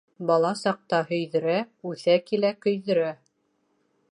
[0.29, 1.59] Бала саҡта һөйҙөрә,
[1.91, 3.13] үҫә-килә көйҙөрә.